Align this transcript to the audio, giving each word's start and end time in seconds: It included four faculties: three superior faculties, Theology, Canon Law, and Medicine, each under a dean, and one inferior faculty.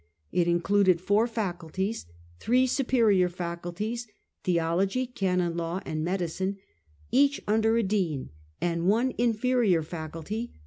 It 0.31 0.47
included 0.47 0.99
four 0.99 1.27
faculties: 1.27 2.07
three 2.39 2.65
superior 2.65 3.29
faculties, 3.29 4.07
Theology, 4.43 5.05
Canon 5.05 5.55
Law, 5.55 5.79
and 5.85 6.03
Medicine, 6.03 6.57
each 7.11 7.39
under 7.47 7.77
a 7.77 7.83
dean, 7.83 8.31
and 8.59 8.87
one 8.87 9.13
inferior 9.19 9.83
faculty. 9.83 10.53